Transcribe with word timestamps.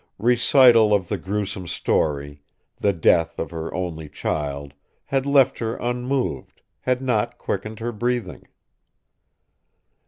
Recital 0.17 0.95
of 0.95 1.09
the 1.09 1.17
gruesome 1.19 1.67
story, 1.67 2.41
the 2.79 2.91
death 2.91 3.37
of 3.37 3.51
her 3.51 3.71
only 3.71 4.09
child, 4.09 4.73
had 5.05 5.27
left 5.27 5.59
her 5.59 5.75
unmoved, 5.75 6.63
had 6.79 7.03
not 7.03 7.37
quickened 7.37 7.77
her 7.79 7.91
breathing. 7.91 8.47